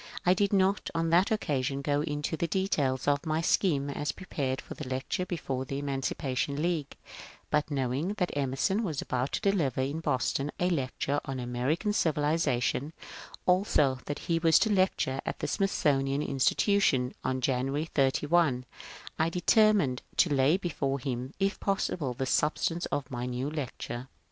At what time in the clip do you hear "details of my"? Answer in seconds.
2.47-3.39